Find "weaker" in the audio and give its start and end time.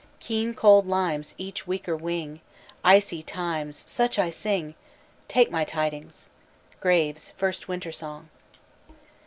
1.67-1.95